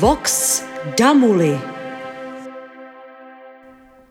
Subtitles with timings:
[0.00, 0.62] Vox
[1.00, 1.60] Damuli.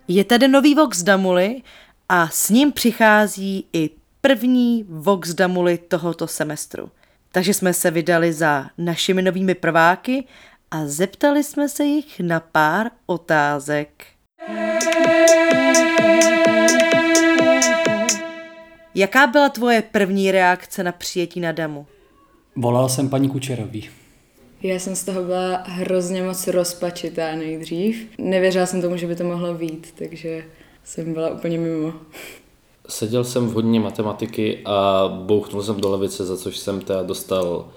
[0.08, 1.62] Je tady nový Vox Damuli
[2.10, 3.90] a s ním přichází i
[4.22, 6.92] první Vox Damuli tohoto semestru.
[7.31, 10.28] Takže jsme se vydali za našimi novými prváky
[10.72, 14.06] a zeptali jsme se jich na pár otázek.
[18.95, 21.88] Jaká byla tvoje první reakce na přijetí na Damu?
[22.56, 23.90] Volal jsem paní Kučerový.
[24.63, 28.08] Já jsem z toho byla hrozně moc rozpačitá nejdřív.
[28.17, 30.44] Nevěřila jsem tomu, že by to mohlo být, takže
[30.84, 31.94] jsem byla úplně mimo.
[32.88, 37.67] Seděl jsem v hodině matematiky a bouchnul jsem do levice, za což jsem teda dostal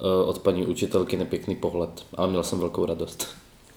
[0.00, 3.28] eh, od paní učitelky nepěkný pohled, ale měl jsem velkou radost.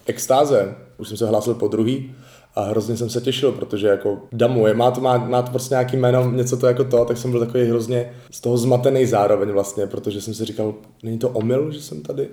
[0.06, 0.76] Extáze.
[0.98, 2.14] Už jsem se hlásil po druhý
[2.54, 5.74] a hrozně jsem se těšil, protože jako Damu je, má to, má, má to prostě
[5.74, 9.50] nějaký jméno, něco to jako to, tak jsem byl takový hrozně z toho zmatený zároveň
[9.50, 12.28] vlastně, protože jsem si říkal, není to omyl, že jsem tady?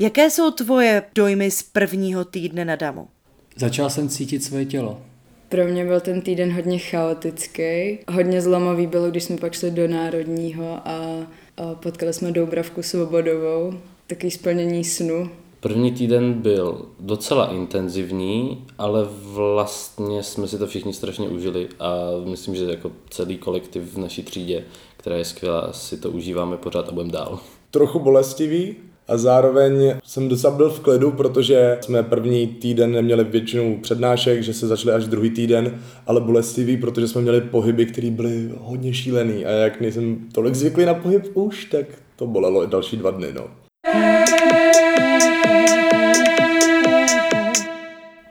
[0.00, 3.08] Jaké jsou tvoje dojmy z prvního týdne na Damu?
[3.56, 5.00] Začal jsem cítit svoje tělo.
[5.48, 7.98] Pro mě byl ten týden hodně chaotický.
[8.08, 13.74] Hodně zlomový bylo, když jsme pak šli do Národního a, a potkali jsme Doubravku Svobodovou.
[14.06, 15.30] Takový splnění snu.
[15.60, 21.94] První týden byl docela intenzivní, ale vlastně jsme si to všichni strašně užili a
[22.24, 24.64] myslím, že jako celý kolektiv v naší třídě,
[24.96, 27.38] která je skvělá, si to užíváme pořád a budeme dál.
[27.70, 28.76] Trochu bolestivý,
[29.08, 34.54] a zároveň jsem docela byl v klidu, protože jsme první týden neměli většinu přednášek, že
[34.54, 39.44] se začaly až druhý týden, ale bolestivý, protože jsme měli pohyby, které byly hodně šílený
[39.44, 43.32] a jak nejsem tolik zvyklý na pohyb už, tak to bolelo další dva dny.
[43.34, 43.61] No.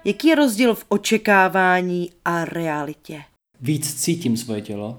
[0.06, 3.22] Jaký je rozdíl v očekávání a realitě?
[3.62, 4.98] Víc cítím svoje tělo.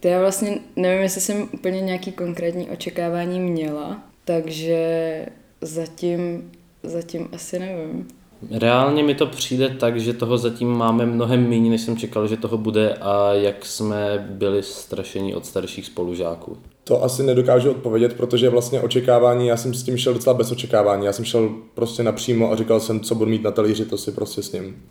[0.00, 5.26] To já vlastně nevím, jestli jsem úplně nějaký konkrétní očekávání měla, takže
[5.60, 6.50] zatím,
[6.82, 8.08] zatím asi nevím.
[8.50, 12.36] Reálně mi to přijde tak, že toho zatím máme mnohem méně, než jsem čekal, že
[12.36, 16.58] toho bude a jak jsme byli strašení od starších spolužáků.
[16.84, 21.06] To asi nedokážu odpovědět, protože vlastně očekávání, já jsem s tím šel docela bez očekávání.
[21.06, 24.12] Já jsem šel prostě napřímo a říkal jsem, co budu mít na talíři, to si
[24.12, 24.82] prostě s ním.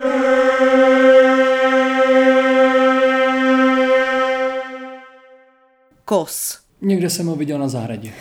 [6.05, 6.59] Kos.
[6.81, 8.13] Někde jsem ho viděl na zahradě.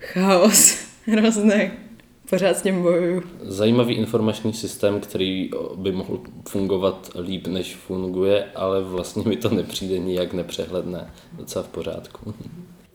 [0.00, 0.76] Chaos.
[1.06, 1.89] Hrozný.
[2.30, 3.22] Pořád s tím bojuju.
[3.42, 9.98] Zajímavý informační systém, který by mohl fungovat líp, než funguje, ale vlastně mi to nepřijde
[9.98, 11.10] nijak nepřehledné.
[11.32, 12.34] Docela v pořádku.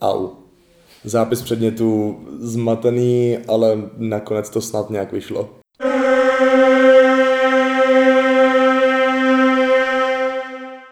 [0.01, 0.29] Au.
[1.03, 5.49] Zápis předmětu zmatený, ale nakonec to snad nějak vyšlo.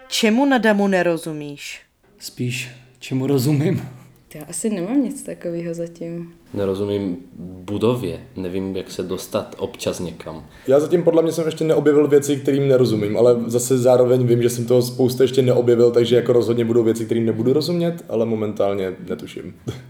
[0.07, 1.81] Čemu na Damu nerozumíš?
[2.19, 4.03] Spíš, čemu rozumím.
[4.35, 6.33] Já asi nemám nic takového zatím.
[6.53, 10.45] Nerozumím budově, nevím, jak se dostat občas někam.
[10.67, 14.49] Já zatím podle mě jsem ještě neobjevil věci, kterým nerozumím, ale zase zároveň vím, že
[14.49, 18.93] jsem toho spoustu ještě neobjevil, takže jako rozhodně budou věci, kterým nebudu rozumět, ale momentálně
[19.09, 19.55] netuším.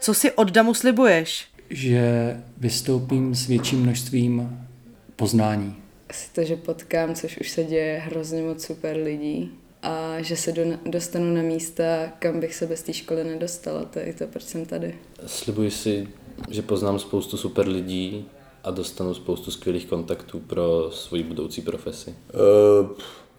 [0.00, 1.46] Co si od Damu slibuješ?
[1.70, 4.58] Že vystoupím s větším množstvím
[5.16, 5.76] poznání.
[6.10, 9.50] Asi to, že potkám, což už se děje hrozně moc super lidí
[9.82, 11.82] a že se do, dostanu na místa,
[12.18, 13.84] kam bych se bez té školy nedostala.
[13.84, 14.94] To je i to, proč jsem tady.
[15.26, 16.08] Slibuji si,
[16.50, 18.28] že poznám spoustu super lidí
[18.64, 22.10] a dostanu spoustu skvělých kontaktů pro svoji budoucí profesi.
[22.10, 22.90] Uh,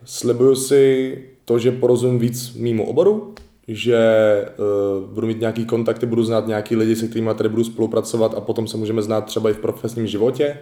[0.05, 3.35] slibuju si to, že porozumím víc mýmu oboru,
[3.67, 3.99] že
[4.57, 8.41] uh, budu mít nějaký kontakty, budu znát nějaký lidi, se kterými tady budu spolupracovat a
[8.41, 10.57] potom se můžeme znát třeba i v profesním životě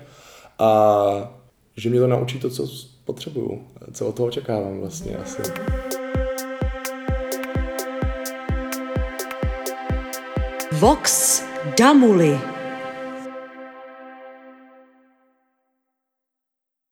[0.60, 1.39] a
[1.78, 2.68] že mě to naučí to, co
[3.06, 3.64] potřebuju,
[3.94, 5.42] co od toho očekávám vlastně asi.
[10.72, 11.44] Vox
[11.80, 12.59] Damuli.